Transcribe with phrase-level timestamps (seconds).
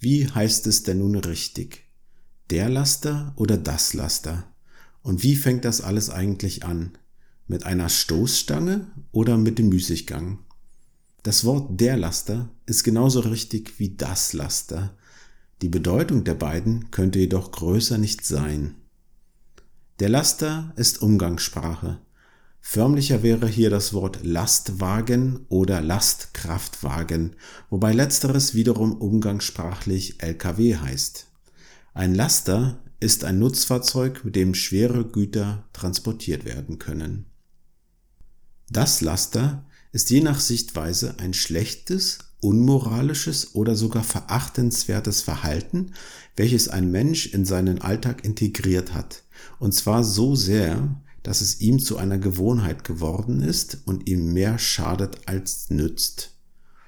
[0.00, 1.84] Wie heißt es denn nun richtig?
[2.50, 4.44] Der Laster oder das Laster?
[5.02, 6.96] Und wie fängt das alles eigentlich an?
[7.48, 10.38] Mit einer Stoßstange oder mit dem Müßiggang?
[11.24, 14.96] Das Wort der Laster ist genauso richtig wie das Laster.
[15.62, 18.76] Die Bedeutung der beiden könnte jedoch größer nicht sein.
[19.98, 21.98] Der Laster ist Umgangssprache.
[22.60, 27.36] Förmlicher wäre hier das Wort Lastwagen oder Lastkraftwagen,
[27.70, 31.26] wobei letzteres wiederum umgangssprachlich LKW heißt.
[31.94, 37.26] Ein Laster ist ein Nutzfahrzeug, mit dem schwere Güter transportiert werden können.
[38.70, 45.92] Das Laster ist je nach Sichtweise ein schlechtes, unmoralisches oder sogar verachtenswertes Verhalten,
[46.36, 49.24] welches ein Mensch in seinen Alltag integriert hat,
[49.58, 54.58] und zwar so sehr, dass es ihm zu einer Gewohnheit geworden ist und ihm mehr
[54.58, 56.34] schadet als nützt.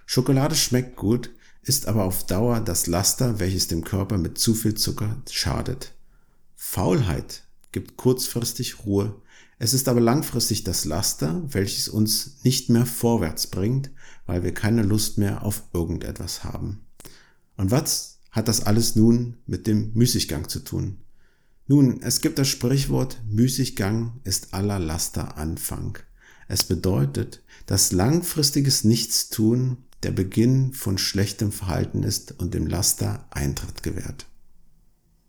[0.06, 1.28] Schokolade schmeckt gut,
[1.60, 5.92] ist aber auf Dauer das Laster, welches dem Körper mit zu viel Zucker schadet.
[6.56, 9.20] Faulheit gibt kurzfristig Ruhe,
[9.58, 13.90] es ist aber langfristig das Laster, welches uns nicht mehr vorwärts bringt,
[14.24, 16.86] weil wir keine Lust mehr auf irgendetwas haben.
[17.58, 20.96] Und was hat das alles nun mit dem Müßiggang zu tun?
[21.70, 25.96] Nun, es gibt das Sprichwort, Müßiggang ist aller Laster Anfang.
[26.48, 33.84] Es bedeutet, dass langfristiges Nichtstun der Beginn von schlechtem Verhalten ist und dem Laster Eintritt
[33.84, 34.26] gewährt.